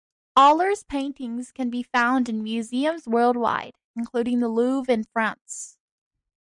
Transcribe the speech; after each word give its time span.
Oller's 0.35 0.81
paintings 0.81 1.51
can 1.51 1.69
be 1.69 1.83
found 1.83 2.27
in 2.27 2.41
museums 2.41 3.07
worldwide, 3.07 3.75
including 3.95 4.39
the 4.39 4.49
Louvre 4.49 4.91
in 4.91 5.03
France. 5.03 5.77